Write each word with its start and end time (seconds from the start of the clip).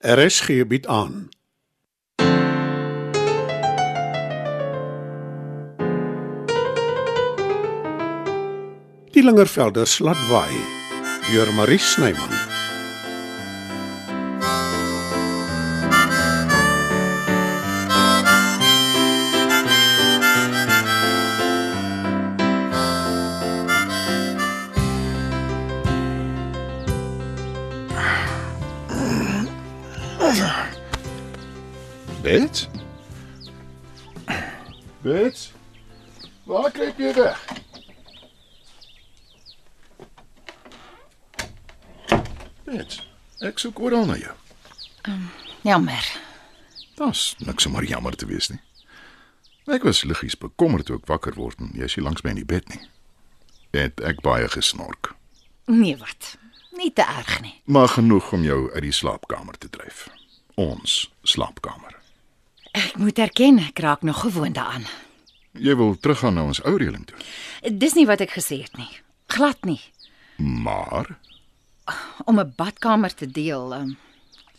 RSG 0.00 0.66
bied 0.66 0.86
aan. 0.86 1.28
Die 9.10 9.22
Lingervelder 9.24 9.86
slatwaai 9.86 10.54
deur 11.32 11.52
Marie 11.54 11.78
Snyman. 11.78 12.47
Bets? 32.28 32.68
Bets? 35.00 35.52
Waar 36.44 36.70
kruip 36.70 36.98
jy 37.00 37.12
weg? 37.14 37.44
Bets, 42.64 43.00
ek 43.40 43.62
soek 43.64 43.80
oral 43.80 44.04
na 44.10 44.18
jou. 44.20 44.36
Jammer. 45.64 46.04
Daar's 47.00 47.32
niks 47.40 47.66
om 47.66 47.72
maar 47.72 47.88
jammer 47.88 48.12
te 48.16 48.28
wees 48.28 48.52
nie. 48.52 48.60
Ek 49.72 49.88
was 49.88 50.04
liggies 50.04 50.36
bekommerd 50.36 50.84
toe 50.84 51.00
ek 51.00 51.08
wakker 51.08 51.32
word 51.40 51.64
en 51.64 51.72
jy's 51.80 51.96
nie 51.96 52.04
langs 52.04 52.26
my 52.26 52.36
in 52.36 52.42
die 52.44 52.48
bed 52.52 52.68
nie. 52.68 52.84
Het 53.72 54.04
ek 54.04 54.20
baie 54.20 54.52
gesnork. 54.52 55.14
Nee 55.64 55.96
wat. 55.96 56.34
Nie 56.76 56.92
te 56.92 57.08
erg 57.08 57.40
nie. 57.40 57.56
Maar 57.64 57.88
genoeg 57.96 58.34
om 58.36 58.44
jou 58.44 58.66
uit 58.74 58.84
die 58.84 58.96
slaapkamer 59.00 59.56
te 59.56 59.72
dryf. 59.72 60.10
Ons 60.60 61.06
slaapkamer. 61.24 61.97
Moet 62.98 63.18
erken, 63.22 63.58
ek 63.62 63.78
raak 63.78 64.02
nog 64.02 64.20
gewoond 64.24 64.54
daaraan. 64.58 64.84
Jy 65.58 65.74
wil 65.78 65.94
teruggaan 65.98 66.34
na 66.34 66.44
ons 66.46 66.60
ou 66.66 66.74
reëling 66.78 67.06
toe. 67.06 67.18
Dis 67.78 67.94
nie 67.98 68.06
wat 68.06 68.20
ek 68.24 68.34
gesê 68.36 68.60
het 68.64 68.74
nie. 68.78 68.90
Glad 69.30 69.64
nie. 69.66 69.80
Maar 70.38 71.16
Om 72.24 72.38
'n 72.40 72.52
badkamer 72.56 73.14
te 73.14 73.26
deel, 73.30 73.72
um, 73.74 73.96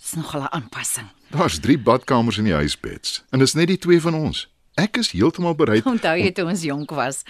is 0.02 0.13
nogal 0.13 0.41
'n 0.41 0.47
aanpassing. 0.52 1.08
daar's 1.30 1.59
3 1.59 1.78
badkamers 1.78 2.38
in 2.38 2.44
die 2.44 2.53
huis, 2.53 2.80
Bets, 2.80 3.23
en 3.30 3.39
dis 3.39 3.53
net 3.53 3.67
die 3.67 3.78
twee 3.78 4.02
van 4.02 4.13
ons. 4.16 4.47
Ek 4.75 4.97
is 4.97 5.11
heeltemal 5.11 5.56
bereid. 5.56 5.85
Onthou 5.85 6.17
jy 6.17 6.31
toe 6.31 6.45
ons 6.45 6.61
jonk 6.61 6.89
was? 6.89 7.23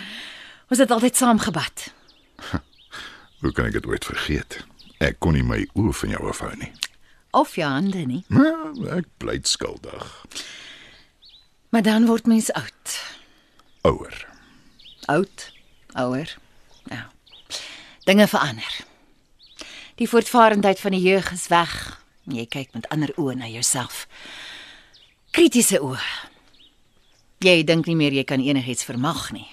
Ons 0.70 0.80
het 0.80 0.92
altyd 0.92 1.16
saam 1.18 1.40
gebad. 1.40 1.94
Hoe 3.42 3.52
kan 3.52 3.66
ek 3.66 3.72
dit 3.74 3.86
ooit 3.86 4.06
vergeet? 4.06 4.66
Ek 5.00 5.20
kon 5.20 5.34
nie 5.34 5.44
my 5.44 5.68
oë 5.74 5.94
van 5.94 6.10
jou 6.10 6.30
afhou 6.30 6.56
nie. 6.56 6.72
Of 7.32 7.56
jou 7.56 7.70
hande 7.70 8.06
nie. 8.06 8.24
Maar 8.28 8.98
ek 8.98 9.06
bly 9.18 9.40
skuldig. 9.44 10.26
Maar 11.70 11.82
dan 11.82 12.06
word 12.06 12.26
mens 12.26 12.52
oud. 12.52 13.16
Ouer. 13.82 14.28
Oud, 15.06 15.52
ouer. 15.94 16.38
Ja. 16.84 17.12
Dinge 18.04 18.28
verander. 18.28 18.78
Die 19.96 20.10
voortvarendheid 20.10 20.80
van 20.80 20.92
die 20.92 21.02
jeug 21.02 21.32
is 21.32 21.48
weg. 21.48 22.04
Jy 22.24 22.46
kyk 22.46 22.74
met 22.74 22.88
ander 22.90 23.14
oë 23.18 23.36
na 23.36 23.48
jouself. 23.48 24.08
Kritiese 25.32 25.82
oë. 25.82 26.02
Jy 27.40 27.64
dink 27.64 27.86
nie 27.86 27.96
meer 27.96 28.14
jy 28.14 28.24
kan 28.28 28.42
enigiets 28.44 28.84
vermag 28.84 29.30
nie. 29.32 29.48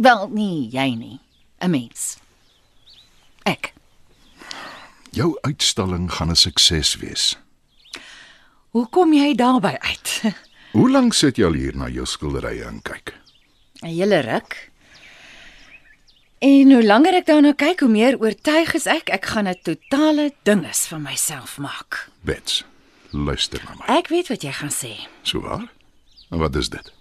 Wel, 0.00 0.28
nie 0.28 0.68
jy 0.72 0.94
nie, 0.94 1.20
'n 1.60 1.70
mens. 1.70 2.16
Ek. 3.44 3.72
Jou 5.10 5.38
uitstalling 5.40 6.10
gaan 6.12 6.30
'n 6.30 6.36
sukses 6.36 6.96
wees. 6.96 7.36
Hoe 8.70 8.88
kom 8.88 9.12
jy 9.12 9.34
daarby 9.34 9.76
uit? 9.78 10.22
Hoe 10.72 10.90
lank 10.90 11.14
sit 11.14 11.36
jy 11.36 11.44
al 11.48 11.56
hier 11.58 11.76
na 11.76 11.88
jou 11.88 12.06
skilderye 12.06 12.64
en 12.64 12.80
kyk? 12.82 13.14
'n 13.82 13.88
Hele 13.88 14.20
ruk. 14.20 14.70
En 16.40 16.72
hoe 16.72 16.84
langer 16.84 17.14
ek 17.14 17.26
daarna 17.26 17.52
kyk, 17.52 17.80
hoe 17.80 17.88
meer 17.88 18.16
oortuig 18.20 18.74
is 18.74 18.86
ek 18.86 19.10
ek 19.10 19.24
gaan 19.26 19.48
'n 19.48 19.58
totale 19.62 20.32
dinges 20.42 20.86
van 20.86 21.02
myself 21.02 21.58
maak. 21.58 22.08
Bets, 22.22 22.64
luister 23.10 23.60
na 23.64 23.74
my. 23.74 23.98
Ek 23.98 24.08
weet 24.08 24.28
wat 24.28 24.42
jy 24.42 24.52
gaan 24.52 24.72
sê. 24.72 25.08
So 25.22 25.40
waar? 25.40 25.68
En 26.30 26.38
wat 26.38 26.56
is 26.56 26.68
dit? 26.68 26.92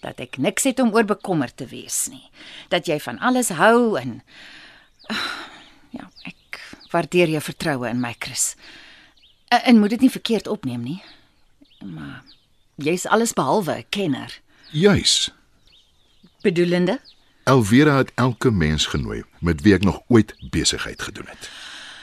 dat 0.00 0.20
ek 0.22 0.38
niks 0.38 0.62
het 0.68 0.78
om 0.78 0.92
oor 0.94 1.04
bekommerd 1.04 1.56
te 1.56 1.66
wees 1.66 2.06
nie. 2.10 2.22
Dat 2.70 2.86
jy 2.86 3.00
van 3.02 3.18
alles 3.18 3.48
hou 3.48 3.98
en 3.98 4.22
Ah, 5.08 5.48
ja, 5.90 6.04
ek 6.28 6.58
waardeer 6.92 7.30
jou 7.32 7.40
vertroue 7.40 7.88
in 7.88 8.00
my, 8.00 8.14
Chris. 8.18 8.56
En, 9.48 9.62
en 9.64 9.78
moet 9.80 9.90
dit 9.90 10.00
nie 10.04 10.10
verkeerd 10.12 10.46
opneem 10.46 10.82
nie. 10.84 11.02
Maar 11.80 12.22
jy's 12.78 13.06
alles 13.06 13.32
behalwe 13.32 13.74
'n 13.74 13.84
kenner. 13.88 14.40
Juis. 14.70 15.30
Bedoelende? 16.42 17.00
Elvira 17.44 17.96
het 17.96 18.12
elke 18.14 18.50
mens 18.50 18.86
genooi 18.86 19.22
met 19.40 19.62
wie 19.62 19.74
ek 19.74 19.84
nog 19.84 20.00
ooit 20.08 20.34
besigheid 20.50 21.02
gedoen 21.02 21.26
het. 21.26 21.50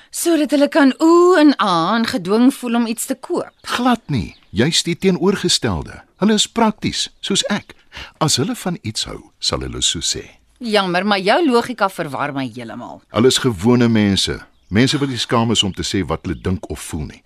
Sodat 0.10 0.52
hulle 0.52 0.68
kan 0.68 0.94
ooh 0.98 1.40
en 1.40 1.60
aan 1.60 2.06
gedwing 2.06 2.54
voel 2.54 2.76
om 2.76 2.86
iets 2.88 3.06
te 3.06 3.16
koop. 3.16 3.52
Glad 3.62 4.02
nie. 4.06 4.36
Jy's 4.50 4.84
die 4.84 4.98
teenoorgestelde. 4.98 6.04
Hulle 6.18 6.34
is 6.34 6.48
prakties, 6.48 7.10
soos 7.20 7.44
ek. 7.52 7.76
As 8.18 8.36
hulle 8.36 8.56
van 8.56 8.78
iets 8.82 9.06
hou, 9.06 9.32
sal 9.40 9.60
hulle 9.60 9.82
so 9.82 10.00
sê. 10.00 10.24
Jammer, 10.60 11.06
maar 11.06 11.20
jou 11.20 11.46
logika 11.46 11.90
verwar 11.90 12.34
my 12.34 12.52
heeltemal. 12.56 13.02
Hulle 13.12 13.28
is 13.28 13.38
gewone 13.38 13.88
mense. 13.88 14.40
Mense 14.68 14.98
wat 14.98 15.10
nie 15.10 15.20
skaam 15.20 15.52
is 15.52 15.64
om 15.64 15.74
te 15.74 15.84
sê 15.84 16.06
wat 16.08 16.24
hulle 16.24 16.40
dink 16.42 16.70
of 16.70 16.80
voel 16.80 17.06
nie. 17.06 17.22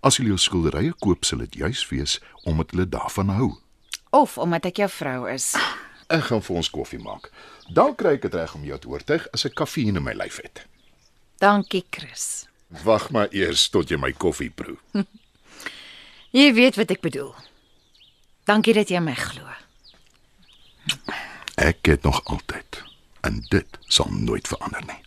As 0.00 0.18
hulle 0.18 0.34
jou 0.34 0.40
skilderye 0.40 0.92
koop, 1.00 1.24
sal 1.24 1.44
dit 1.44 1.60
juis 1.62 1.82
wees 1.90 2.18
omdat 2.44 2.70
hulle 2.74 2.88
daarvan 2.88 3.32
hou. 3.36 3.50
Of 4.10 4.38
omdat 4.38 4.68
ek 4.70 4.82
jou 4.84 4.90
vrou 4.92 5.26
is. 5.32 5.52
Ek 6.12 6.28
gaan 6.28 6.42
vir 6.42 6.56
ons 6.56 6.70
koffie 6.70 7.02
maak. 7.02 7.30
Dan 7.68 7.96
kry 7.98 8.16
ek 8.16 8.26
dit 8.28 8.34
reg 8.38 8.54
om 8.54 8.64
jou 8.64 8.78
te 8.78 8.88
oortuig 8.88 9.26
as 9.34 9.46
ek 9.48 9.56
kafeïn 9.58 9.98
in 9.98 10.04
my 10.06 10.14
lyf 10.14 10.38
het. 10.42 10.66
Dankie, 11.42 11.84
Chris. 11.90 12.46
Wag 12.84 13.10
maar 13.10 13.28
eers 13.34 13.68
tot 13.70 13.90
jy 13.90 13.98
my 14.00 14.12
koffie 14.12 14.50
proe. 14.50 14.78
Jy 16.36 16.50
weet 16.52 16.76
wat 16.76 16.90
ek 16.92 17.00
bedoel. 17.00 17.30
Dankie 18.46 18.74
dat 18.76 18.90
jy 18.92 19.00
my 19.00 19.14
glo. 19.16 19.46
Ek 21.56 21.88
het 21.88 22.04
nog 22.04 22.20
altyd 22.28 22.82
en 23.24 23.40
dit 23.50 23.78
sal 23.88 24.10
nooit 24.12 24.46
verander 24.48 24.84
nie. 24.86 24.98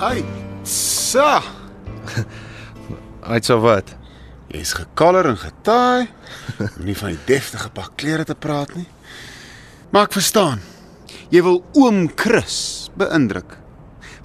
Ai, 0.00 0.24
sa. 0.64 1.42
Uit 3.20 3.44
so 3.44 3.58
wat? 3.60 3.90
Jy's 4.48 4.72
gekaller 4.72 5.26
en 5.28 5.36
getaai. 5.36 6.08
Moenie 6.78 6.96
van 6.96 7.12
die 7.12 7.20
deftige 7.28 7.68
pak 7.76 7.98
klere 8.00 8.24
te 8.24 8.32
praat 8.32 8.72
nie. 8.78 8.86
Maar 9.92 10.08
ek 10.08 10.16
verstaan. 10.16 10.64
Jy 11.28 11.42
wil 11.44 11.60
oom 11.76 12.06
Chris 12.16 12.88
beïndruk. 12.96 13.58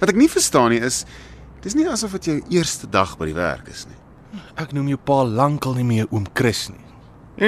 Wat 0.00 0.14
ek 0.14 0.16
nie 0.16 0.30
verstaan 0.32 0.72
nie 0.72 0.80
is 0.80 1.02
dis 1.60 1.76
nie 1.76 1.84
asof 1.92 2.16
dit 2.16 2.30
jou 2.30 2.38
eerste 2.56 2.88
dag 2.88 3.12
by 3.20 3.28
die 3.28 3.36
werk 3.36 3.68
is 3.68 3.84
nie. 3.90 4.00
Ek 4.56 4.72
noem 4.72 4.88
jou 4.94 5.00
pa 5.04 5.20
lankal 5.28 5.76
nie 5.76 5.84
meer 5.84 6.08
oom 6.08 6.24
Chris 6.32 6.70
nie. 6.72 6.84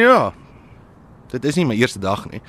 Ja. 0.04 0.34
Dit 1.32 1.48
is 1.48 1.56
nie 1.56 1.64
my 1.64 1.80
eerste 1.80 2.04
dag 2.04 2.28
nie. 2.28 2.44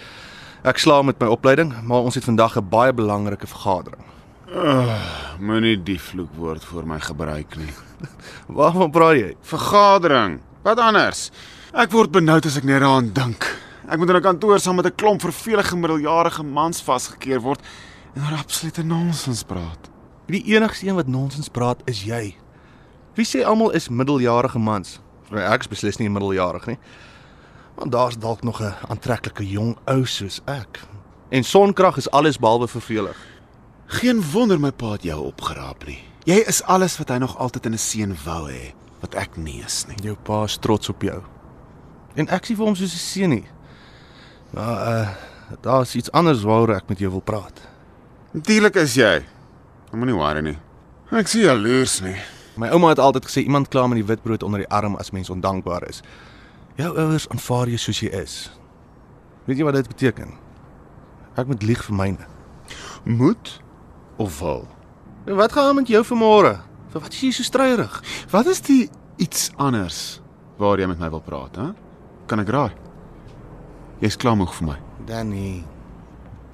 Ek 0.67 0.83
slaag 0.83 1.07
met 1.07 1.23
my 1.23 1.31
opleiding, 1.31 1.71
maar 1.87 2.03
ons 2.03 2.19
het 2.19 2.27
vandag 2.27 2.59
'n 2.59 2.67
baie 2.67 2.91
belangrike 2.91 3.47
vergadering. 3.47 4.03
Moenie 4.49 5.77
die 5.85 5.99
vloekwoord 6.01 6.63
vir 6.65 6.85
my 6.89 6.97
gebruik 7.03 7.53
nie. 7.59 7.69
Waarvan 8.57 8.91
praat 8.91 9.17
jy? 9.19 9.29
Vergadering. 9.45 10.39
Wat 10.65 10.81
anders? 10.81 11.27
Ek 11.69 11.91
word 11.93 12.11
benoud 12.15 12.47
as 12.49 12.57
ek 12.57 12.65
net 12.65 12.81
daaraan 12.81 13.11
dink. 13.13 13.45
Ek 13.89 13.99
moet 14.01 14.09
in 14.09 14.17
'n 14.17 14.25
kantoor 14.25 14.59
saam 14.59 14.75
met 14.81 14.85
'n 14.89 14.95
klomp 14.97 15.21
vervelige 15.21 15.77
middeljarige 15.77 16.43
mans 16.43 16.81
vasgekeer 16.81 17.41
word 17.41 17.61
en 18.15 18.25
oor 18.25 18.39
absolute 18.39 18.83
nonsens 18.83 19.43
praat. 19.43 19.89
Die 20.27 20.43
enigste 20.55 20.87
een 20.87 20.95
wat 20.95 21.07
nonsens 21.07 21.49
praat 21.49 21.81
is 21.85 22.03
jy. 22.03 22.35
Wie 23.15 23.25
sê 23.25 23.45
almal 23.45 23.71
is 23.71 23.89
middeljarige 23.89 24.59
mans? 24.59 24.99
Nou, 25.29 25.41
Ek 25.41 25.61
is 25.61 25.67
beslis 25.67 25.99
nie 25.99 26.09
middeljarig 26.09 26.65
nie. 26.65 26.77
Want 27.75 27.91
daar's 27.91 28.17
dalk 28.17 28.43
nog 28.43 28.61
'n 28.61 28.73
aantreklike 28.89 29.45
jong 29.45 29.77
ou 29.85 30.05
soos 30.05 30.41
ek. 30.47 30.79
En 31.29 31.43
sonkrag 31.43 31.97
is 31.97 32.09
alles 32.11 32.37
behalwe 32.37 32.67
vervelig. 32.67 33.15
Geen 33.89 34.21
wonder 34.31 34.59
my 34.61 34.69
pa 34.71 34.91
het 34.91 35.03
jou 35.07 35.17
opgeraap 35.25 35.87
nie. 35.89 35.97
Jy 36.29 36.43
is 36.47 36.61
alles 36.69 36.99
wat 37.01 37.09
hy 37.09 37.17
nog 37.17 37.37
altyd 37.41 37.65
in 37.65 37.73
'n 37.73 37.77
seun 37.81 38.13
wou 38.25 38.51
hê, 38.51 38.73
wat 39.01 39.15
ek 39.15 39.37
nie 39.37 39.63
is 39.65 39.85
nie. 39.87 39.97
Jou 40.03 40.15
pa 40.15 40.43
is 40.43 40.57
trots 40.57 40.89
op 40.89 41.01
jou. 41.01 41.23
En 42.15 42.27
ek 42.27 42.45
sien 42.45 42.55
vir 42.55 42.65
hom 42.65 42.75
soos 42.75 42.93
'n 42.93 42.97
seun 42.97 43.29
nie. 43.29 43.45
Maar 44.53 44.87
uh 44.87 45.09
daar's 45.61 45.95
iets 45.95 46.11
anders 46.11 46.43
waaroor 46.43 46.75
ek 46.75 46.89
met 46.89 46.99
jou 46.99 47.09
wil 47.11 47.21
praat. 47.21 47.61
Natuurlik 48.31 48.75
is 48.75 48.93
jy. 48.93 49.25
Moenie 49.91 50.15
worry 50.15 50.41
nie. 50.41 50.57
Ek 51.11 51.27
sien 51.27 51.41
jaloers 51.41 52.01
nie. 52.01 52.15
My 52.55 52.69
ouma 52.69 52.89
het 52.89 52.99
altyd 52.99 53.25
gesê 53.25 53.41
iemand 53.41 53.67
kla 53.67 53.87
met 53.87 53.95
die 53.95 54.05
witbrood 54.05 54.43
onder 54.43 54.59
die 54.59 54.69
arm 54.69 54.95
as 54.95 55.11
mens 55.11 55.29
ondankbaar 55.29 55.89
is. 55.89 56.01
Jou 56.75 56.97
ouers 56.97 57.29
aanvaar 57.29 57.67
jou 57.67 57.77
soos 57.77 57.99
jy 57.99 58.09
is. 58.09 58.51
Weet 59.45 59.57
jy 59.57 59.63
wat 59.63 59.73
dit 59.73 59.87
beteken? 59.87 60.33
Ek 61.35 61.47
moet 61.47 61.63
lieg 61.63 61.83
vir 61.83 61.95
myne. 61.95 62.27
Moet 63.03 63.61
of 64.19 64.39
wil? 64.39 64.67
En 65.25 65.35
wat 65.35 65.51
gaan 65.55 65.71
aan 65.71 65.79
met 65.79 65.87
jou 65.87 66.03
vanmôre? 66.05 66.57
Vir 66.91 67.01
wat 67.01 67.13
is 67.13 67.21
jy 67.21 67.31
so 67.31 67.45
struierig? 67.45 67.99
Wat 68.31 68.47
is 68.49 68.61
die 68.65 68.89
iets 69.21 69.49
anders 69.55 70.21
waar 70.59 70.79
jy 70.81 70.87
met 70.89 70.99
my 70.99 71.09
wil 71.13 71.23
praat, 71.23 71.55
hè? 71.55 71.69
Kan 72.27 72.41
ek 72.43 72.51
raai? 72.53 72.71
Jy's 74.03 74.17
klaar 74.19 74.37
moeg 74.39 74.51
vir 74.57 74.71
my. 74.71 74.77
Danny. 75.07 75.61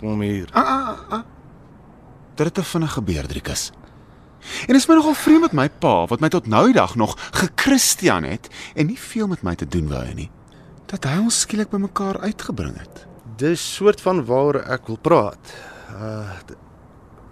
Kom 0.01 0.21
hier. 0.21 0.50
Ah 0.53 0.65
ah 0.65 0.88
ah, 0.91 1.17
ah. 1.19 1.23
Dit 2.35 2.50
het 2.50 2.57
te 2.59 2.63
vinnig 2.67 2.94
gebeur, 2.97 3.27
Driekus. 3.31 3.69
En 4.67 4.73
dit 4.73 4.81
is 4.81 4.88
my 4.88 4.97
nogal 5.00 5.15
vreemd 5.17 5.47
met 5.47 5.56
my 5.57 5.67
pa 5.69 5.94
wat 6.12 6.21
my 6.21 6.29
tot 6.29 6.50
nou 6.51 6.65
die 6.69 6.77
dag 6.77 6.95
nog 7.00 7.15
gekristian 7.33 8.27
het 8.27 8.50
en 8.75 8.91
nie 8.91 9.00
veel 9.00 9.27
met 9.31 9.41
my 9.41 9.56
te 9.56 9.67
doen 9.67 9.88
wou 9.89 10.03
nie. 10.13 10.29
Dat 10.91 11.07
hy 11.09 11.17
ons 11.23 11.39
skielik 11.45 11.71
bymekaar 11.71 12.19
uitgebring 12.27 12.75
het. 12.77 13.06
Dis 13.39 13.63
soort 13.77 14.03
van 14.03 14.21
waaroor 14.25 14.62
ek 14.75 14.91
wil 14.91 15.01
praat. 15.01 15.56
Uh 15.95 16.29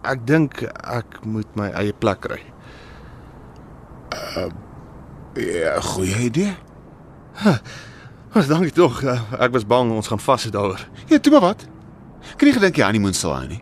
ek 0.04 0.28
dink 0.28 0.64
ek 0.84 1.26
moet 1.26 1.56
my 1.56 1.70
eie 1.80 1.94
plek 1.94 2.20
kry. 2.26 2.42
Ja, 5.36 5.80
goeie 5.82 6.26
idee. 6.28 6.54
Ons 8.34 8.50
dankie 8.50 8.74
tog. 8.74 9.02
Uh, 9.06 9.20
ek 9.42 9.54
was 9.54 9.66
bang 9.66 9.92
ons 9.94 10.10
gaan 10.10 10.22
vassit 10.22 10.54
daaroor. 10.54 10.82
Ja, 11.10 11.20
toe 11.20 11.34
maar 11.34 11.54
wat. 11.54 11.66
Kan 12.38 12.50
nie 12.50 12.56
gedink 12.56 12.78
jy 12.78 12.86
honeymoon 12.88 13.18
sal 13.18 13.36
hou 13.36 13.46
nie. 13.50 13.62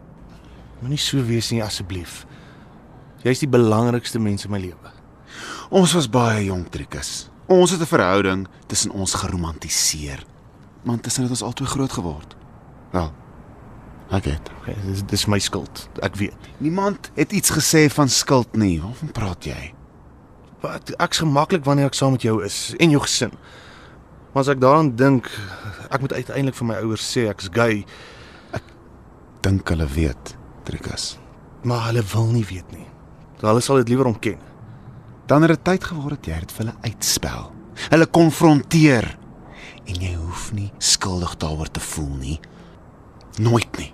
Moenie 0.82 1.00
so 1.00 1.22
wees 1.28 1.52
nie 1.52 1.62
asseblief. 1.64 2.22
Jy's 3.26 3.44
die 3.44 3.52
belangrikste 3.52 4.20
mens 4.20 4.48
in 4.48 4.54
my 4.54 4.62
lewe. 4.62 4.94
Ons 5.72 5.94
was 5.96 6.10
baie 6.12 6.46
jonk, 6.48 6.72
Driekus. 6.74 7.30
Ons 7.52 7.72
het 7.72 7.82
'n 7.82 7.86
verhouding 7.86 8.48
tussen 8.68 8.92
ons 8.92 9.14
geromantiseer. 9.14 10.24
Maar 10.84 11.00
tussen 11.00 11.24
het 11.24 11.32
ons 11.32 11.44
albei 11.44 11.68
groot 11.68 11.92
geword. 11.92 12.36
Wel. 12.92 13.12
Ek 14.12 14.25
het. 14.28 14.50
Okay, 14.62 14.75
dis 14.90 15.04
dis 15.08 15.25
my 15.31 15.40
skuld. 15.40 15.86
Ek 16.04 16.16
weet. 16.19 16.50
Niemand 16.60 17.12
het 17.16 17.31
iets 17.31 17.52
gesê 17.56 17.86
van 17.94 18.10
skuld 18.12 18.56
nie. 18.60 18.81
Waarvan 18.84 19.12
praat 19.16 19.46
jy? 19.48 19.74
Wat 20.62 20.92
ek's 21.02 21.22
gemaklik 21.24 21.63
wanneer 21.66 21.88
ek 21.90 21.96
saam 21.98 22.12
met 22.18 22.22
jou 22.28 22.42
is 22.46 22.74
en 22.80 22.92
jou 22.94 23.02
gesin. 23.02 23.31
Maar 24.34 24.44
as 24.44 24.52
ek 24.54 24.60
daaraan 24.62 24.92
dink, 24.96 25.28
ek 25.90 26.02
moet 26.04 26.13
uiteindelik 26.13 26.56
vir 26.60 26.68
my 26.68 26.75
ouers 26.84 27.08
sê 27.13 27.28
ek's 27.31 27.50
gay, 27.52 27.86
Dink 29.42 29.69
hulle 29.74 29.88
weet, 29.90 30.36
Driekus. 30.68 31.18
maar 31.66 31.88
hulle 31.88 32.04
wil 32.14 32.28
nie 32.30 32.44
weet 32.46 32.72
nie. 32.72 32.86
Hulle 33.42 33.62
sal 33.62 33.80
dit 33.81 33.90
liewer 33.90 34.06
ontken. 34.12 34.38
Dan 35.25 35.42
het 35.42 35.50
dit 35.56 35.64
tyd 35.66 35.84
geword 35.84 36.19
dat 36.22 36.28
jy 36.30 36.40
dit 36.44 36.52
vir 36.52 36.66
hulle 36.66 36.78
uitspel. 36.86 37.48
Hulle 37.90 38.06
konfronteer. 38.06 39.07
En 39.90 39.96
jy 39.98 40.14
hoef 40.14 40.52
nie 40.54 40.69
skuldig 40.78 41.34
daaroor 41.42 41.72
te 41.74 41.80
voel 41.81 42.14
nie. 42.22 42.38
Nooit 43.42 43.78
nie. 43.80 43.90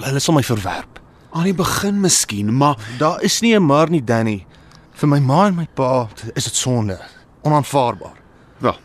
Hulle 0.00 0.20
sal 0.20 0.34
my 0.34 0.42
verwerp. 0.42 1.00
Aan 1.32 1.44
die 1.44 1.54
begin 1.54 2.00
miskien, 2.00 2.54
maar 2.56 2.76
Daar 2.98 3.22
is 3.22 3.40
nie 3.40 3.54
'n 3.56 3.66
maar 3.66 3.90
nie, 3.90 4.04
Danny. 4.04 4.46
Vir 4.92 5.08
my 5.08 5.18
ma 5.20 5.46
en 5.46 5.54
my 5.54 5.66
pa 5.74 6.08
is 6.34 6.44
dit 6.44 6.54
sonde. 6.54 6.98
Onaanvaarbaar. 7.42 8.12
wel, 8.58 8.76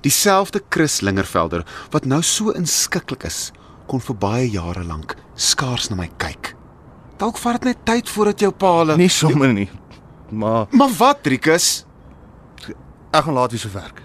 dieselfde 0.00 0.62
Chris 0.68 1.00
Lingervelder 1.00 1.64
wat 1.90 2.04
nou 2.04 2.22
so 2.22 2.50
inskikkelik 2.50 3.24
is, 3.24 3.52
kon 3.86 4.00
vir 4.00 4.14
baie 4.16 4.50
jare 4.50 4.84
lank 4.84 5.14
skaars 5.34 5.88
na 5.90 5.96
my 5.96 6.10
kyk. 6.16 6.54
Dalk 7.18 7.38
vat 7.38 7.52
dit 7.52 7.64
net 7.64 7.84
tyd 7.86 8.08
voordat 8.08 8.40
jou 8.40 8.50
pa 8.52 8.78
hulle 8.78 8.96
Nie 8.96 9.08
sommer 9.08 9.52
nie. 9.52 9.70
Maar 10.30 10.66
Maar 10.70 10.88
wat, 10.98 11.22
Driekus? 11.22 11.84
ek 13.12 13.24
gaan 13.24 13.34
laat 13.34 13.50
weer 13.50 13.60
so 13.60 13.68
werk. 13.72 14.02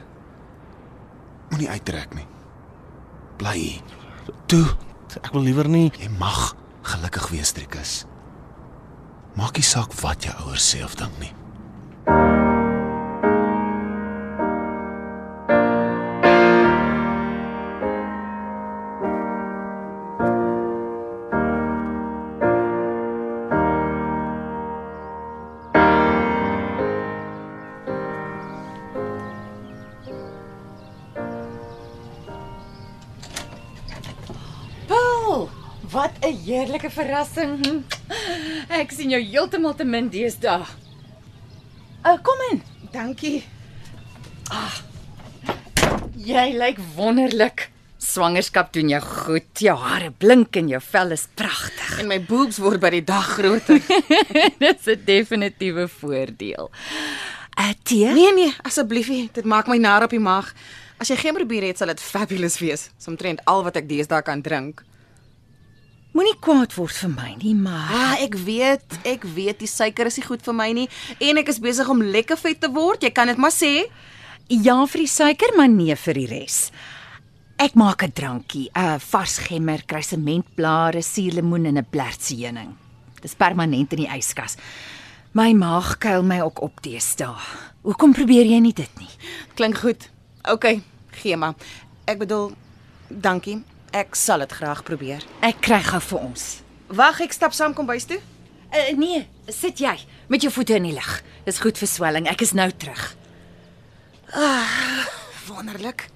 Moenie 1.50 1.69
uittrek 1.69 2.13
nie. 2.15 2.25
Bly 3.38 3.53
hier. 3.57 3.81
Toe, 4.45 4.65
Ek 5.15 5.31
wil 5.31 5.45
liewer 5.48 5.69
nie. 5.69 5.92
jy 6.00 6.09
mag 6.19 6.56
gelukkig 6.83 7.30
wees, 7.31 7.51
Driekus. 7.56 8.06
Maak 9.38 9.56
nie 9.56 9.65
saak 9.65 9.94
wat 10.01 10.25
jou 10.25 10.33
ouers 10.45 10.65
sê 10.74 10.83
of 10.83 10.95
dink 11.00 11.13
nie. 11.21 11.33
'n 36.27 36.44
heerlike 36.44 36.89
verrassing. 36.91 37.83
Ek 38.81 38.91
sien 38.91 39.13
jou 39.13 39.21
heeltemal 39.21 39.75
te 39.75 39.85
min 39.88 40.09
deesdae. 40.12 40.65
Uh, 42.03 42.18
kom 42.24 42.41
in. 42.51 42.62
Dankie. 42.91 43.44
Jy 46.18 46.45
lyk 46.59 46.79
wonderlik. 46.95 47.69
Swangerskap 47.97 48.74
doen 48.75 48.91
jou 48.91 49.01
goed. 49.03 49.47
Jou 49.59 49.75
hare 49.79 50.12
blink 50.12 50.56
en 50.59 50.68
jou 50.71 50.81
vel 50.83 51.15
is 51.15 51.27
pragtig. 51.39 52.00
En 52.01 52.12
my 52.12 52.19
boobs 52.24 52.59
word 52.63 52.83
by 52.83 52.91
die 52.97 53.06
dag 53.07 53.31
groter. 53.38 53.79
Dis 54.63 54.88
'n 54.88 55.03
definitiewe 55.06 55.88
voordeel. 55.88 56.71
Uh, 57.57 57.71
tee? 57.83 58.12
nee 58.13 58.33
nee, 58.33 58.53
asseblief, 58.62 59.07
nie. 59.09 59.29
dit 59.33 59.45
maak 59.45 59.68
my 59.68 59.77
nar 59.77 60.03
op 60.03 60.13
die 60.13 60.21
maag. 60.21 60.53
As 61.01 61.09
jy 61.09 61.15
geen 61.15 61.33
probeer 61.33 61.63
het, 61.71 61.77
sal 61.77 61.88
dit 61.88 62.01
fabulous 62.01 62.59
wees. 62.59 62.89
Somtrent 62.97 63.41
al 63.45 63.63
wat 63.63 63.75
ek 63.79 63.89
deesdae 63.89 64.21
kan 64.21 64.41
drink. 64.41 64.83
Moenie 66.17 66.33
kwaad 66.41 66.73
word 66.73 66.95
vir 66.97 67.11
my 67.13 67.33
nie, 67.37 67.53
maar 67.53 67.89
Ah, 67.93 68.15
ek 68.23 68.33
weet, 68.41 68.95
ek 69.05 69.25
weet 69.35 69.59
die 69.61 69.69
suiker 69.69 70.07
is 70.09 70.15
nie 70.17 70.25
goed 70.25 70.41
vir 70.41 70.55
my 70.57 70.71
nie 70.73 70.87
en 71.21 71.37
ek 71.37 71.51
is 71.53 71.59
besig 71.61 71.89
om 71.93 72.01
lekker 72.01 72.39
vet 72.41 72.57
te 72.63 72.69
word. 72.73 73.03
Jy 73.05 73.11
kan 73.13 73.29
dit 73.29 73.37
maar 73.37 73.53
sê. 73.53 73.85
ja 74.49 74.77
vir 74.87 75.03
die 75.03 75.11
suiker, 75.11 75.53
maar 75.57 75.67
nee 75.69 75.93
vir 75.95 76.13
die 76.13 76.25
res. 76.31 76.71
Ek 77.59 77.75
maak 77.75 78.03
'n 78.03 78.11
drankie, 78.13 78.69
'n 78.75 78.97
vars 78.99 79.37
gemmer, 79.37 79.83
kruisementblare, 79.85 81.01
suurlemoen 81.03 81.65
en 81.67 81.77
'n 81.77 81.85
blertsheuning. 81.91 82.75
Dis 83.21 83.35
permanent 83.35 83.93
in 83.93 83.99
die 83.99 84.07
yskas. 84.17 84.57
My 85.33 85.53
maag 85.53 85.97
kuil 85.99 86.23
my 86.23 86.39
ook 86.41 86.61
op 86.61 86.81
deesdae. 86.81 87.35
Hoekom 87.83 88.13
probeer 88.13 88.45
jy 88.45 88.59
nie 88.59 88.73
dit 88.73 88.99
nie? 88.99 89.09
Klink 89.55 89.77
goed. 89.77 90.09
OK, 90.49 90.81
gee 91.11 91.36
maar. 91.38 91.53
Ek 92.05 92.17
bedoel, 92.19 92.51
dankie. 93.09 93.63
Ek 93.98 94.13
sal 94.13 94.44
dit 94.44 94.51
graag 94.54 94.84
probeer. 94.86 95.24
Ek 95.42 95.58
kry 95.66 95.80
gou 95.82 96.00
vir 96.12 96.25
ons. 96.27 96.44
Wag, 96.94 97.22
ek 97.25 97.34
stap 97.34 97.56
saam 97.58 97.74
kom 97.74 97.88
bys 97.89 98.06
toe. 98.06 98.20
Uh, 98.68 98.92
nee, 99.00 99.24
sit 99.50 99.80
jy 99.82 99.96
met 100.30 100.44
jou 100.44 100.51
voete 100.54 100.75
in 100.77 100.86
die 100.89 100.94
lug. 100.94 101.13
Dis 101.48 101.62
goed 101.63 101.80
vir 101.80 101.89
swelling. 101.89 102.27
Ek 102.30 102.44
is 102.46 102.54
nou 102.54 102.68
terug. 102.77 103.08
Wonderlik. 105.48 106.10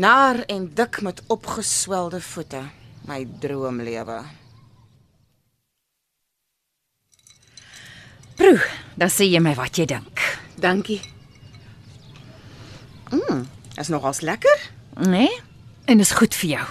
Naar 0.00 0.42
en 0.50 0.66
dik 0.74 1.00
met 1.06 1.20
opgeswelde 1.30 2.18
voete. 2.24 2.64
My 3.06 3.22
droomlewe. 3.42 4.18
Proe, 8.40 8.58
dan 8.96 9.12
sê 9.12 9.28
jy 9.28 9.42
my 9.44 9.52
wat 9.58 9.78
jy 9.78 9.86
dink. 9.90 10.24
Dankie. 10.58 10.98
Mm, 13.12 13.44
is 13.78 13.92
nogals 13.92 14.24
lekker. 14.24 14.66
Nee? 15.06 15.49
En 15.84 15.98
dis 15.98 16.12
goed 16.12 16.34
vir 16.34 16.50
jou. 16.50 16.66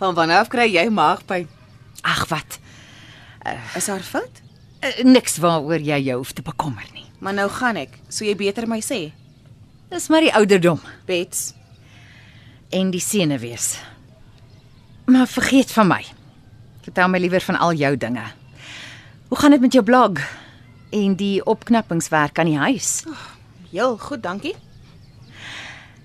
Van 0.00 0.14
wanneer 0.14 0.44
af 0.44 0.48
kry 0.48 0.68
jy 0.72 0.86
maagpyn? 0.88 1.48
Ag 2.02 2.26
wat. 2.28 2.58
Is 3.76 3.86
haar 3.86 4.04
fout? 4.04 4.40
Uh, 4.80 5.04
niks 5.04 5.36
waaroor 5.36 5.80
jy 5.84 5.98
jou 6.06 6.16
hoef 6.22 6.32
te 6.32 6.42
bekommer 6.42 6.86
nie. 6.94 7.04
Maar 7.20 7.36
nou 7.36 7.48
gaan 7.52 7.76
ek, 7.76 7.98
so 8.08 8.24
jy 8.24 8.32
beter 8.36 8.64
my 8.68 8.80
sê. 8.80 9.10
Dis 9.90 10.08
maar 10.08 10.24
die 10.24 10.32
ouderdom 10.32 10.80
Bets, 11.08 11.50
en 12.72 12.92
die 12.94 13.02
senuwees. 13.02 13.74
Maar 15.10 15.28
vergeet 15.28 15.72
van 15.74 15.90
my. 15.90 16.00
Vertel 16.86 17.10
my 17.12 17.20
liewer 17.20 17.44
van 17.44 17.58
al 17.58 17.74
jou 17.76 17.96
dinge. 17.96 18.24
Hoe 19.28 19.38
gaan 19.38 19.50
dit 19.50 19.60
met 19.60 19.76
jou 19.76 19.84
blog 19.84 20.22
en 20.90 21.16
die 21.18 21.44
opknappingswerk 21.44 22.38
aan 22.38 22.50
die 22.50 22.58
huis? 22.58 23.02
heel 23.70 23.98
goed, 23.98 24.22
dankie. 24.22 24.54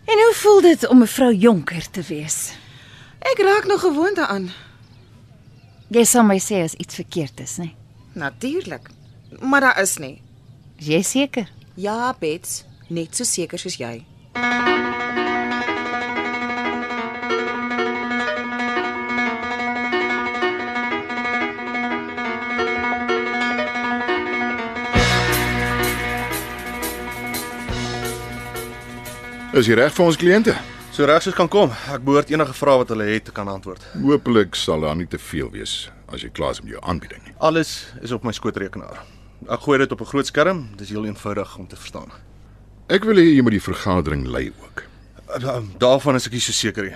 En 0.06 0.14
hoe 0.24 0.34
voel 0.34 0.62
dit 0.62 0.88
om 0.88 1.02
'n 1.02 1.08
vrou 1.08 1.34
jonker 1.34 1.90
te 1.92 2.02
wees? 2.02 2.54
Ek 3.20 3.38
raak 3.38 3.66
nog 3.66 3.80
gewoond 3.80 4.16
daaraan. 4.16 4.52
Jy 5.88 6.04
sal 6.04 6.24
my 6.24 6.40
sê 6.40 6.64
as 6.64 6.74
iets 6.74 6.96
verkeerd 6.96 7.40
is, 7.40 7.58
né? 7.58 7.74
Natuurlik. 8.14 8.90
Maar 9.40 9.62
daar 9.62 9.82
is 9.82 9.98
nie. 9.98 10.22
Is 10.78 10.86
jy 10.88 11.02
seker? 11.02 11.50
Ja, 11.74 12.16
Bets, 12.20 12.64
net 12.88 13.16
so 13.16 13.24
seker 13.24 13.60
soos 13.60 13.76
jy. 13.78 14.06
Is 29.56 29.68
jy 29.70 29.76
reg 29.80 29.94
vir 29.96 30.06
ons 30.06 30.18
kliënte? 30.20 30.54
So 30.96 31.06
reg 31.08 31.24
soos 31.24 31.36
kan 31.36 31.48
kom. 31.52 31.72
Ek 31.92 32.04
behoort 32.06 32.32
enige 32.32 32.56
vrae 32.56 32.80
wat 32.82 32.92
hulle 32.92 33.06
het 33.08 33.26
te 33.30 33.34
kan 33.36 33.48
antwoord. 33.52 33.84
Hoopelik 34.02 34.56
sal 34.60 34.84
daar 34.84 34.96
nie 35.00 35.08
te 35.12 35.20
veel 35.20 35.50
wees 35.54 35.90
as 36.12 36.22
jy 36.24 36.30
klaar 36.36 36.54
is 36.56 36.62
met 36.64 36.74
jou 36.76 36.82
aanbieding 36.86 37.24
nie. 37.26 37.34
Alles 37.44 37.72
is 38.06 38.14
op 38.16 38.24
my 38.28 38.34
skootrekenaar. 38.36 39.00
Ek 39.52 39.64
gooi 39.66 39.78
dit 39.82 39.92
op 39.92 40.02
'n 40.02 40.06
groot 40.12 40.26
skerm. 40.28 40.68
Dis 40.78 40.90
heel 40.90 41.06
eenvoudig 41.06 41.58
om 41.58 41.68
te 41.68 41.76
verstaan. 41.76 42.12
Ek 42.90 43.04
wil 43.04 43.16
hê 43.16 43.36
jy 43.36 43.42
moet 43.42 43.52
die 43.58 43.62
vergadering 43.62 44.28
lei 44.28 44.52
ook. 44.64 44.84
Da- 45.40 45.62
Daarvan 45.80 46.16
is 46.16 46.26
ek 46.28 46.34
nie 46.34 46.40
so 46.42 46.52
seker 46.52 46.84
nie. 46.84 46.96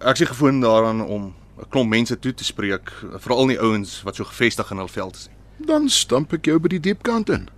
Ek 0.00 0.14
is 0.14 0.20
nie 0.20 0.26
gewoond 0.28 0.62
daaraan 0.62 1.00
om 1.00 1.34
'n 1.58 1.68
klomp 1.70 1.88
mense 1.90 2.18
toe 2.18 2.32
te 2.34 2.44
spreek, 2.44 2.92
veral 3.18 3.46
nie 3.46 3.58
ouens 3.58 4.02
wat 4.04 4.16
so 4.16 4.24
gevestig 4.24 4.70
in 4.70 4.76
hul 4.78 4.88
veld 4.88 5.16
is 5.16 5.28
nie. 5.28 5.66
Dan 5.66 5.88
stamp 5.88 6.32
ek 6.32 6.44
jou 6.46 6.58
by 6.58 6.68
die 6.68 6.80
diep 6.80 7.02
kant 7.02 7.28
in. 7.30 7.48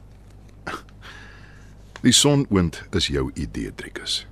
Die 2.00 2.12
sonoond 2.12 2.83
is 2.97 3.07
jou 3.12 3.30
idee, 3.35 3.75
Driekus. 3.76 4.26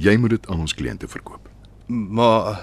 Jy 0.00 0.16
moet 0.16 0.30
dit 0.32 0.46
aan 0.48 0.62
ons 0.64 0.72
kliënte 0.74 1.08
verkoop. 1.12 1.48
Maar 1.86 2.54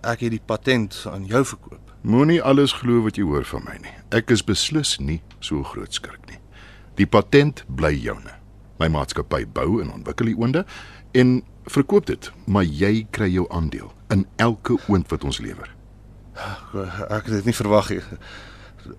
ek 0.00 0.22
het 0.24 0.32
die 0.32 0.40
patent 0.40 0.96
aan 1.10 1.26
jou 1.28 1.42
verkoop. 1.44 1.90
Moenie 2.00 2.40
alles 2.40 2.72
glo 2.80 3.02
wat 3.04 3.18
jy 3.20 3.26
hoor 3.28 3.44
van 3.44 3.66
my 3.66 3.74
nie. 3.82 3.92
Ek 4.16 4.32
is 4.32 4.40
beslis 4.40 4.94
nie 4.96 5.18
so 5.44 5.60
groot 5.74 5.92
skurk 5.92 6.22
nie. 6.30 6.38
Die 6.96 7.04
patent 7.04 7.60
bly 7.68 7.92
joune. 8.00 8.32
My 8.80 8.88
maatskappy 8.88 9.42
bou 9.44 9.82
en 9.84 9.92
ontwikkel 9.92 10.30
die 10.32 10.38
oonde 10.40 10.64
en 11.12 11.42
verkoop 11.68 12.08
dit, 12.08 12.30
maar 12.48 12.64
jy 12.64 13.04
kry 13.12 13.28
jou 13.28 13.44
aandeel 13.52 13.92
in 14.14 14.24
elke 14.40 14.78
oond 14.88 15.12
wat 15.12 15.26
ons 15.28 15.42
lewer. 15.44 15.68
Ek 17.12 17.28
het 17.28 17.34
dit 17.42 17.50
nie 17.50 17.56
verwag 17.60 17.92
nie. 17.92 18.00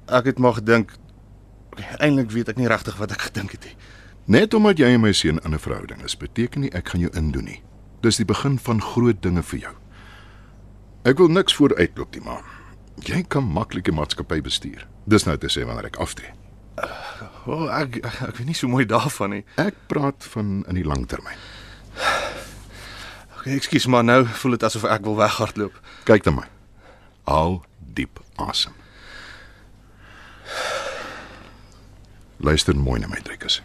Ek 0.06 0.30
het 0.30 0.38
maar 0.38 0.60
gedink 0.62 0.94
eintlik 1.98 2.30
weet 2.30 2.54
ek 2.54 2.62
nie 2.62 2.70
regtig 2.70 3.02
wat 3.02 3.18
ek 3.18 3.32
gedink 3.32 3.58
het 3.58 3.66
nie. 3.72 3.76
Net 4.26 4.54
omdat 4.54 4.78
jy 4.78 4.92
en 4.94 5.02
my 5.02 5.12
seun 5.12 5.40
in 5.44 5.54
'n 5.54 5.60
verhouding 5.60 6.04
is, 6.04 6.18
beteken 6.18 6.62
nie 6.62 6.72
ek 6.74 6.90
gaan 6.90 7.02
jou 7.02 7.12
indoen 7.14 7.46
nie. 7.46 7.62
Dis 8.02 8.18
die 8.18 8.26
begin 8.26 8.60
van 8.60 8.82
groot 8.82 9.22
dinge 9.22 9.44
vir 9.44 9.60
jou. 9.60 9.74
Ek 11.04 11.18
wil 11.18 11.28
niks 11.28 11.56
vooruitloop 11.56 12.12
nie, 12.14 12.22
maar 12.22 12.44
jy 12.96 13.24
kan 13.24 13.44
maklik 13.44 13.88
'n 13.88 13.96
maatskappy 13.96 14.42
bestuur. 14.42 14.88
Dis 15.08 15.24
nou 15.26 15.38
te 15.38 15.48
sê 15.48 15.66
wanneer 15.66 15.86
ek 15.86 15.98
aftree. 15.98 16.34
O, 17.46 17.52
oh, 17.54 17.80
ek 17.82 17.96
ek 18.06 18.22
ek 18.22 18.38
weet 18.38 18.46
nie 18.48 18.54
so 18.54 18.68
mooi 18.68 18.86
daarvan 18.86 19.30
nie. 19.30 19.44
Ek 19.58 19.74
praat 19.88 20.24
van 20.34 20.64
in 20.68 20.76
die 20.76 20.86
langtermyn. 20.86 21.38
Okay, 23.38 23.56
ekskuus 23.56 23.88
maar 23.88 24.04
nou 24.04 24.26
voel 24.26 24.52
dit 24.52 24.64
asof 24.64 24.84
ek 24.84 25.02
wil 25.02 25.16
weghardloop. 25.16 25.74
Kyk 26.06 26.26
na 26.26 26.32
my. 26.32 26.48
Haal 27.26 27.66
diep 27.94 28.20
asem. 28.38 28.74
Luister 32.38 32.76
mooi 32.76 33.00
na 33.00 33.08
my, 33.08 33.18
Driekus. 33.22 33.62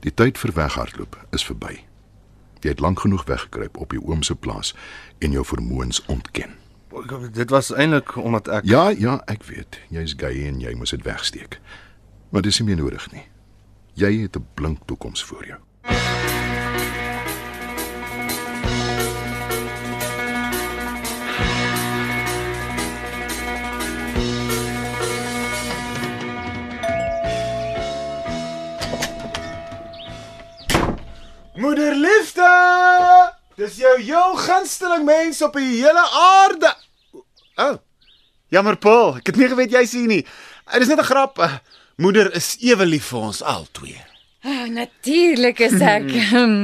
Die 0.00 0.14
tyd 0.14 0.38
vir 0.38 0.52
weghardloop 0.54 1.16
is 1.34 1.44
verby. 1.46 1.80
Jy 2.62 2.74
het 2.74 2.80
lank 2.82 3.00
genoeg 3.00 3.24
weggekruip 3.26 3.76
op 3.76 3.92
jou 3.94 4.02
oom 4.06 4.22
se 4.22 4.34
plaas 4.34 4.74
en 5.18 5.34
jou 5.34 5.44
vermoëns 5.46 6.02
ontken. 6.06 6.54
Dit 7.32 7.50
was 7.50 7.70
eintlik 7.74 8.16
omdat 8.16 8.48
ek 8.48 8.64
Ja, 8.66 8.88
ja, 8.90 9.20
ek 9.26 9.44
weet. 9.46 9.78
Jy's 9.90 10.14
gay 10.18 10.46
en 10.48 10.60
jy 10.60 10.74
moet 10.74 10.90
dit 10.90 11.02
wegsteek. 11.02 11.60
Maar 12.30 12.42
dis 12.42 12.58
nie 12.58 12.68
meer 12.68 12.82
nodig 12.82 13.10
nie. 13.12 13.26
Jy 13.94 14.22
het 14.22 14.36
'n 14.36 14.46
blink 14.54 14.78
toekoms 14.86 15.24
voor 15.24 15.46
jou. 15.46 15.60
Moederliefde! 31.68 32.48
Dis 33.60 33.74
jou 33.76 33.90
heel 34.00 34.36
gunsteling 34.40 35.02
mens 35.04 35.42
op 35.44 35.52
die 35.58 35.82
hele 35.82 36.04
aarde. 36.16 36.70
O. 37.12 37.20
Oh. 37.64 37.74
Jammer 38.48 38.78
Paul, 38.80 39.18
ek 39.18 39.28
het 39.28 39.36
nie 39.36 39.50
geweet 39.50 39.74
jy's 39.76 39.92
hier 39.92 40.08
nie. 40.08 40.22
Dit 40.72 40.86
is 40.86 40.88
net 40.88 41.02
'n 41.02 41.10
grap. 41.10 41.36
Eh, 41.38 41.58
Moeder 42.00 42.32
is 42.32 42.56
ewe 42.64 42.86
lief 42.86 43.10
vir 43.12 43.20
ons 43.20 43.42
albei. 43.42 44.00
Oh, 44.44 44.64
natuurlik 44.64 45.58
is 45.58 45.76
ek. 45.80 46.08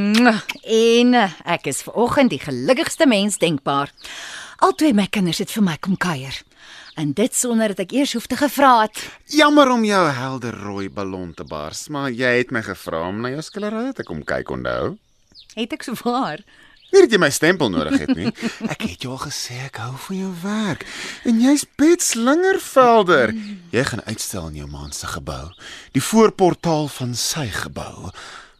en 0.96 1.14
eh, 1.14 1.36
ek 1.44 1.66
is 1.66 1.84
vanoggend 1.84 2.30
die 2.30 2.40
gelukkigste 2.40 3.06
mens 3.06 3.36
denkbaar. 3.38 3.92
Albei 4.62 4.92
my 4.94 5.06
kinders 5.10 5.40
het 5.42 5.50
vir 5.50 5.64
my 5.66 5.76
kom 5.82 5.96
kuier. 5.96 6.42
En 6.94 7.12
dit 7.12 7.34
sonder 7.34 7.74
dat 7.74 7.86
ek 7.88 7.94
eers 7.96 8.12
hoef 8.14 8.26
te 8.30 8.36
gevra 8.38 8.84
het. 8.84 9.00
Jammer 9.34 9.70
om 9.74 9.82
jou 9.84 10.02
helder 10.14 10.54
rooi 10.62 10.88
ballon 10.90 11.32
te 11.34 11.44
bars, 11.44 11.88
maar 11.88 12.10
jy 12.14 12.36
het 12.38 12.52
my 12.54 12.62
gevra 12.62 13.08
om 13.08 13.24
na 13.24 13.32
jou 13.34 13.42
skillery 13.42 13.88
te 13.92 14.06
kom 14.06 14.22
kyk, 14.22 14.52
onthou? 14.54 14.94
Het 15.58 15.74
ek 15.74 15.82
so 15.86 15.98
waar? 16.04 16.44
Nie 16.94 17.02
dat 17.02 17.14
jy 17.16 17.18
my 17.18 17.30
stempel 17.34 17.72
nodig 17.74 18.04
het 18.04 18.12
nie. 18.14 18.30
Ek 18.72 18.84
het 18.86 19.02
jou 19.02 19.16
al 19.16 19.24
gesê 19.24 19.56
ek 19.66 19.80
hou 19.82 19.96
van 20.04 20.18
jou 20.20 20.28
werk. 20.44 20.84
En 21.26 21.40
jy's 21.42 21.64
Bet 21.80 22.04
Slingervelder. 22.06 23.32
Jy 23.74 23.82
gaan 23.88 24.04
uitstel 24.06 24.46
in 24.52 24.60
jou 24.60 24.68
man 24.70 24.94
se 24.94 25.10
gebou, 25.10 25.48
die 25.96 26.04
voorportaal 26.04 26.86
van 26.94 27.16
sy 27.18 27.48
gebou. 27.50 28.12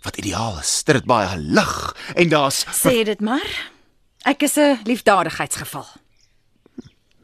Wat 0.03 0.19
ideaal 0.19 0.59
is. 0.65 0.73
Dit 0.83 0.99
het 0.99 1.07
baie 1.07 1.39
lig 1.39 1.77
en 2.19 2.35
daar's 2.35 2.65
Sê 2.75 3.05
dit 3.07 3.23
maar. 3.23 3.47
Ek 4.25 4.43
is 4.43 4.57
'n 4.57 4.81
liefdadigheidsgeval. 4.85 5.87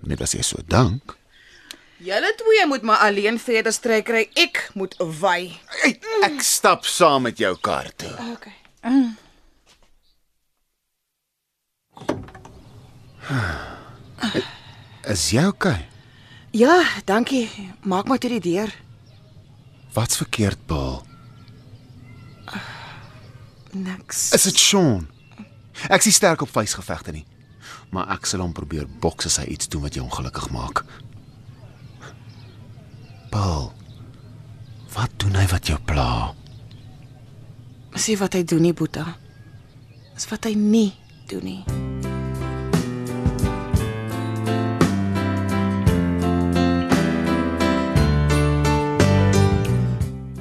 net 0.03 0.21
as 0.21 0.33
jy 0.33 0.43
so 0.43 0.59
dank. 0.67 1.17
Julle 2.01 2.33
twee 2.37 2.67
moet 2.67 2.83
maar 2.83 2.97
alleen 2.97 3.39
verder 3.39 3.73
stry 3.73 4.03
kry. 4.03 4.31
Ek 4.35 4.71
moet 4.75 4.95
wy. 4.99 5.61
Hey, 5.83 6.01
ek 6.23 6.41
stap 6.41 6.85
saam 6.85 7.23
met 7.23 7.39
jou 7.39 7.57
kar 7.61 7.91
toe. 7.97 8.13
Okay. 8.33 8.57
Is 15.07 15.31
jy 15.31 15.45
okay? 15.47 15.87
Ja, 16.51 16.83
dankie. 17.05 17.49
Maak 17.83 18.09
maar 18.09 18.19
toe 18.19 18.31
die 18.31 18.41
deur. 18.41 18.73
Wat's 19.95 20.17
verkeerd, 20.17 20.59
Paul? 20.67 21.03
Niks. 23.73 24.31
Is 24.33 24.43
dit 24.43 24.59
Sean? 24.59 25.09
Ek 25.89 26.03
sien 26.05 26.13
sterk 26.13 26.43
op 26.45 26.53
vuisgevegte 26.53 27.15
nie. 27.15 27.25
Maar 27.95 28.13
ek 28.17 28.27
sal 28.29 28.43
hom 28.45 28.53
probeer 28.53 28.89
boks 29.01 29.31
as 29.31 29.39
hy 29.41 29.47
iets 29.55 29.71
doen 29.71 29.87
wat 29.87 29.97
jou 29.97 30.05
ongelukkig 30.05 30.51
maak. 30.53 30.85
Paul. 33.31 33.71
Wat 34.95 35.13
doen 35.23 35.39
hy 35.39 35.47
wat 35.53 35.71
jou 35.71 35.79
pla? 35.87 36.35
Sê 38.01 38.17
wat 38.19 38.35
hy 38.35 38.45
doen 38.49 38.63
nie, 38.65 38.75
Boeta. 38.75 39.07
Dis 40.15 40.29
wat 40.31 40.47
hy 40.49 40.55
nie 40.59 40.91
doen 41.31 41.45
nie. 41.47 41.63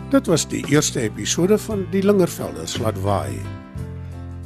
Dit 0.09 0.25
was 0.25 0.47
die 0.49 0.63
eerste 0.73 1.03
episode 1.05 1.57
van 1.61 1.85
Die 1.93 2.01
Lingervelders 2.01 2.79
laat 2.81 2.97
waai. 3.05 3.37